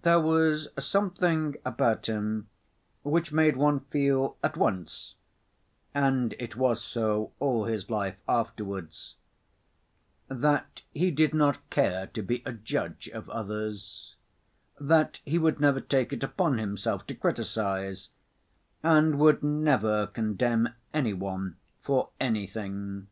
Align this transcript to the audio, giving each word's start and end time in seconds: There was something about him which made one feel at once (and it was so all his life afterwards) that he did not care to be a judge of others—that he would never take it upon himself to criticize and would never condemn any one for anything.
There 0.00 0.20
was 0.20 0.68
something 0.78 1.56
about 1.62 2.06
him 2.06 2.48
which 3.02 3.30
made 3.30 3.58
one 3.58 3.80
feel 3.80 4.38
at 4.42 4.56
once 4.56 5.16
(and 5.92 6.34
it 6.38 6.56
was 6.56 6.82
so 6.82 7.32
all 7.40 7.66
his 7.66 7.90
life 7.90 8.16
afterwards) 8.26 9.16
that 10.28 10.80
he 10.94 11.10
did 11.10 11.34
not 11.34 11.68
care 11.68 12.06
to 12.06 12.22
be 12.22 12.42
a 12.46 12.54
judge 12.54 13.08
of 13.12 13.28
others—that 13.28 15.20
he 15.26 15.36
would 15.38 15.60
never 15.60 15.82
take 15.82 16.10
it 16.10 16.22
upon 16.22 16.56
himself 16.56 17.06
to 17.08 17.14
criticize 17.14 18.08
and 18.82 19.18
would 19.18 19.42
never 19.42 20.06
condemn 20.06 20.70
any 20.94 21.12
one 21.12 21.58
for 21.82 22.08
anything. 22.18 23.08